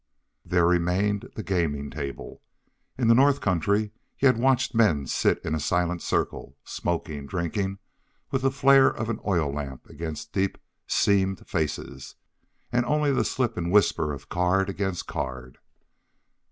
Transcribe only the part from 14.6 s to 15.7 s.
against card.